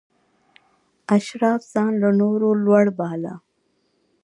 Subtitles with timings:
[1.15, 3.33] اشراف ځان له نورو لوړ باله.